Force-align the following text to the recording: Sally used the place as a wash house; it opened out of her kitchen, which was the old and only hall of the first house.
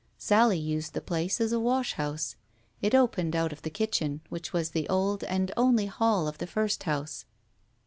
Sally 0.17 0.57
used 0.57 0.93
the 0.95 0.99
place 0.99 1.39
as 1.39 1.51
a 1.51 1.59
wash 1.59 1.93
house; 1.93 2.35
it 2.81 2.95
opened 2.95 3.35
out 3.35 3.53
of 3.53 3.63
her 3.63 3.69
kitchen, 3.69 4.21
which 4.29 4.51
was 4.51 4.71
the 4.71 4.89
old 4.89 5.23
and 5.25 5.51
only 5.55 5.85
hall 5.85 6.27
of 6.27 6.39
the 6.39 6.47
first 6.47 6.81
house. 6.89 7.25